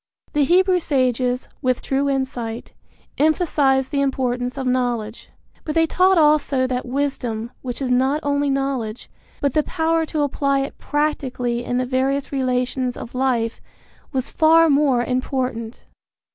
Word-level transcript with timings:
The 0.33 0.45
Hebrew 0.45 0.79
sages, 0.79 1.47
with 1.61 1.83
true 1.83 2.09
insight, 2.09 2.73
emphasized 3.19 3.91
the 3.91 4.01
importance 4.01 4.57
of 4.57 4.65
knowledge; 4.65 5.29
but 5.63 5.75
they 5.75 5.85
taught 5.85 6.17
also 6.17 6.65
that 6.65 6.87
wisdom, 6.87 7.51
which 7.61 7.83
is 7.83 7.91
not 7.91 8.19
only 8.23 8.49
knowledge, 8.49 9.11
but 9.41 9.53
the 9.53 9.61
power 9.61 10.07
to 10.07 10.23
apply 10.23 10.61
it 10.61 10.79
practically 10.79 11.63
in 11.63 11.77
the 11.77 11.85
various 11.85 12.31
relations 12.31 12.97
of 12.97 13.13
life, 13.13 13.61
was 14.11 14.31
far 14.31 14.71
more 14.71 15.03
important. 15.03 15.85